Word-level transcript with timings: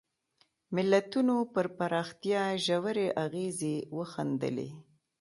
ملتونو 0.75 1.35
پر 1.53 1.65
پراختیا 1.77 2.43
ژورې 2.65 3.07
اغېزې 3.25 3.75
وښندلې. 3.97 4.69